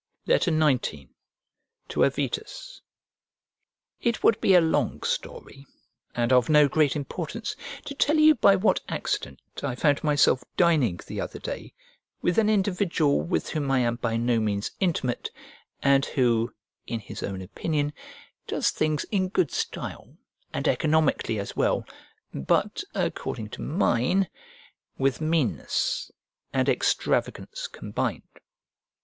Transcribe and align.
XIX 0.25 0.79
To 1.89 2.03
AVITUS 2.03 2.81
IT 4.01 4.23
would 4.23 4.41
be 4.41 4.55
a 4.55 4.59
long 4.59 5.03
story, 5.03 5.67
and 6.15 6.33
of 6.33 6.49
no 6.49 6.67
great 6.67 6.95
importance, 6.95 7.55
to 7.85 7.93
tell 7.93 8.17
you 8.17 8.33
by 8.33 8.55
what 8.55 8.81
accident 8.89 9.39
I 9.61 9.75
found 9.75 10.03
myself 10.03 10.43
dining 10.57 10.99
the 11.05 11.21
other 11.21 11.37
day 11.37 11.75
with 12.19 12.39
an 12.39 12.49
individual 12.49 13.21
with 13.21 13.49
whom 13.49 13.69
I 13.69 13.77
am 13.81 13.97
by 13.97 14.17
no 14.17 14.39
means 14.39 14.71
intimate, 14.79 15.29
and 15.83 16.03
who, 16.03 16.51
in 16.87 16.99
his 16.99 17.21
own 17.21 17.39
opinion, 17.39 17.93
does 18.47 18.71
things 18.71 19.03
in 19.11 19.29
good 19.29 19.51
style 19.51 20.17
and 20.51 20.67
economically 20.67 21.37
as 21.37 21.55
well, 21.55 21.85
but 22.33 22.83
according 22.95 23.49
to 23.49 23.61
mine, 23.61 24.29
with 24.97 25.21
meanness 25.21 26.09
and 26.53 26.67
extravagance 26.67 27.67
combined. 27.67 28.23